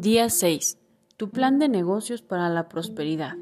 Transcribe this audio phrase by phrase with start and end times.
[0.00, 0.78] Día 6.
[1.16, 3.34] Tu plan de negocios para la prosperidad.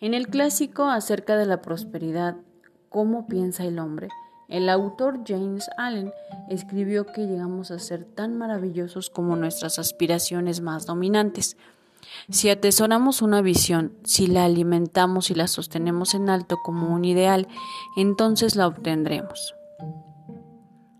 [0.00, 2.34] En el clásico acerca de la prosperidad,
[2.88, 4.08] ¿cómo piensa el hombre?
[4.48, 6.12] El autor James Allen
[6.50, 11.56] escribió que llegamos a ser tan maravillosos como nuestras aspiraciones más dominantes.
[12.28, 17.46] Si atesoramos una visión, si la alimentamos y la sostenemos en alto como un ideal,
[17.96, 19.54] entonces la obtendremos.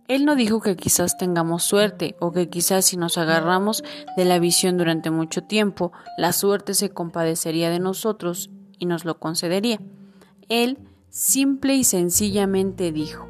[0.07, 3.83] Él no dijo que quizás tengamos suerte o que quizás si nos agarramos
[4.17, 9.19] de la visión durante mucho tiempo, la suerte se compadecería de nosotros y nos lo
[9.19, 9.81] concedería.
[10.51, 10.79] Él
[11.09, 13.29] simple y sencillamente dijo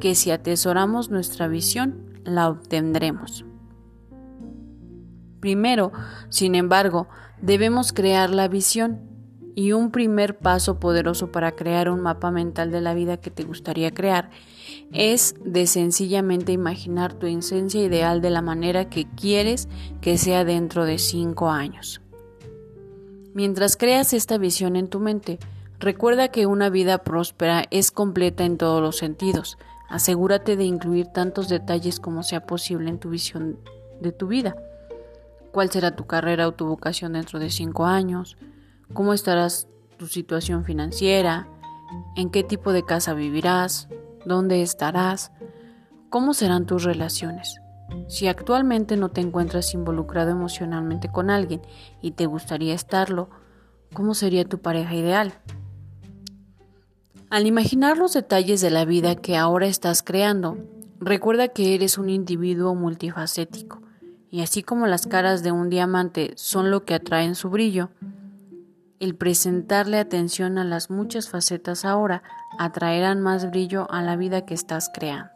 [0.00, 3.44] que si atesoramos nuestra visión, la obtendremos.
[5.40, 5.92] Primero,
[6.30, 7.08] sin embargo,
[7.42, 9.00] debemos crear la visión
[9.54, 13.42] y un primer paso poderoso para crear un mapa mental de la vida que te
[13.42, 14.30] gustaría crear
[14.92, 19.68] es de sencillamente imaginar tu esencia ideal de la manera que quieres
[20.00, 22.00] que sea dentro de cinco años.
[23.34, 25.38] Mientras creas esta visión en tu mente,
[25.78, 29.58] recuerda que una vida próspera es completa en todos los sentidos.
[29.90, 33.58] Asegúrate de incluir tantos detalles como sea posible en tu visión
[34.00, 34.56] de tu vida.
[35.52, 38.36] ¿Cuál será tu carrera o tu vocación dentro de cinco años?
[38.94, 41.48] ¿Cómo estarás tu situación financiera?
[42.16, 43.88] ¿En qué tipo de casa vivirás?
[44.26, 45.30] ¿Dónde estarás?
[46.10, 47.60] ¿Cómo serán tus relaciones?
[48.08, 51.62] Si actualmente no te encuentras involucrado emocionalmente con alguien
[52.02, 53.30] y te gustaría estarlo,
[53.94, 55.34] ¿cómo sería tu pareja ideal?
[57.30, 60.58] Al imaginar los detalles de la vida que ahora estás creando,
[60.98, 63.80] recuerda que eres un individuo multifacético,
[64.28, 67.90] y así como las caras de un diamante son lo que atraen su brillo,
[69.00, 72.22] el presentarle atención a las muchas facetas ahora
[72.58, 75.30] atraerán más brillo a la vida que estás creando.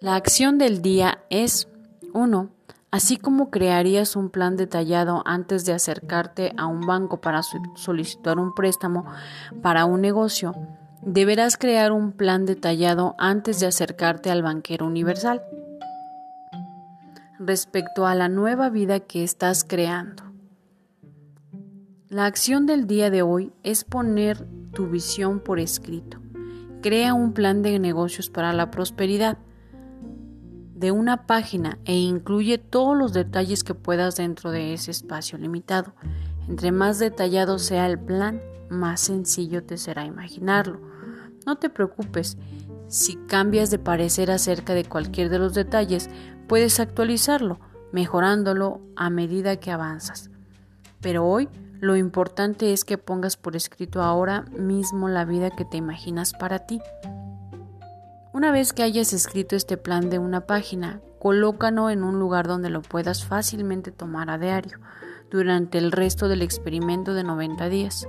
[0.00, 1.68] La acción del día es
[2.12, 2.50] 1.
[2.90, 7.42] Así como crearías un plan detallado antes de acercarte a un banco para
[7.74, 9.04] solicitar un préstamo
[9.62, 10.54] para un negocio,
[11.02, 15.42] deberás crear un plan detallado antes de acercarte al banquero universal
[17.38, 20.25] respecto a la nueva vida que estás creando.
[22.16, 26.18] La acción del día de hoy es poner tu visión por escrito.
[26.80, 29.36] Crea un plan de negocios para la prosperidad
[30.74, 35.92] de una página e incluye todos los detalles que puedas dentro de ese espacio limitado.
[36.48, 38.40] Entre más detallado sea el plan,
[38.70, 40.80] más sencillo te será imaginarlo.
[41.44, 42.38] No te preocupes,
[42.88, 46.08] si cambias de parecer acerca de cualquier de los detalles,
[46.48, 47.60] puedes actualizarlo,
[47.92, 50.30] mejorándolo a medida que avanzas.
[51.02, 51.50] Pero hoy
[51.80, 56.60] lo importante es que pongas por escrito ahora mismo la vida que te imaginas para
[56.60, 56.80] ti.
[58.32, 62.70] Una vez que hayas escrito este plan de una página, colócalo en un lugar donde
[62.70, 64.78] lo puedas fácilmente tomar a diario
[65.30, 68.08] durante el resto del experimento de 90 días.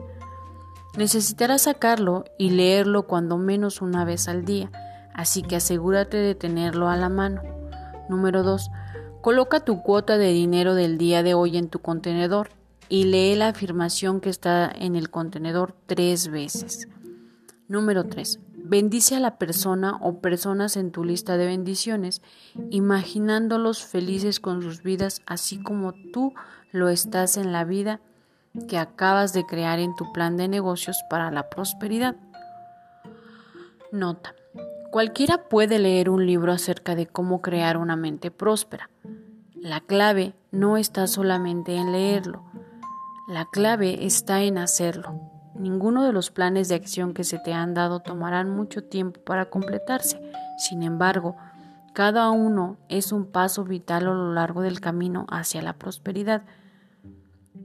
[0.98, 4.72] Necesitarás sacarlo y leerlo cuando menos una vez al día,
[5.14, 7.42] así que asegúrate de tenerlo a la mano.
[8.10, 8.70] Número 2.
[9.22, 12.57] Coloca tu cuota de dinero del día de hoy en tu contenedor
[12.90, 16.88] y lee la afirmación que está en el contenedor tres veces.
[17.68, 18.40] Número 3.
[18.56, 22.22] Bendice a la persona o personas en tu lista de bendiciones,
[22.70, 26.34] imaginándolos felices con sus vidas, así como tú
[26.72, 28.02] lo estás en la vida
[28.68, 32.16] que acabas de crear en tu plan de negocios para la prosperidad.
[33.92, 34.34] Nota.
[34.92, 38.90] Cualquiera puede leer un libro acerca de cómo crear una mente próspera.
[39.56, 42.44] La clave no está solamente en leerlo,
[43.28, 45.20] la clave está en hacerlo.
[45.54, 49.50] Ninguno de los planes de acción que se te han dado tomarán mucho tiempo para
[49.50, 50.22] completarse.
[50.58, 51.36] Sin embargo,
[51.94, 56.44] cada uno es un paso vital a lo largo del camino hacia la prosperidad.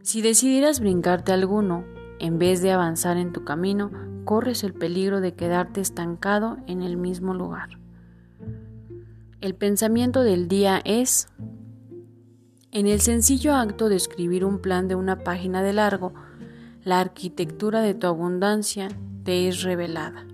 [0.02, 1.84] Si decidieras brincarte alguno,
[2.18, 3.92] en vez de avanzar en tu camino,
[4.24, 7.68] corres el peligro de quedarte estancado en el mismo lugar.
[9.40, 11.28] El pensamiento del día es
[12.72, 16.14] en el sencillo acto de escribir un plan de una página de largo,
[16.84, 18.88] la arquitectura de tu abundancia
[19.24, 20.26] te es revelada.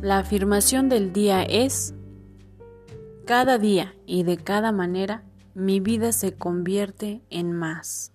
[0.00, 1.92] La afirmación del día es,
[3.26, 5.24] cada día y de cada manera,
[5.54, 8.12] mi vida se convierte en más.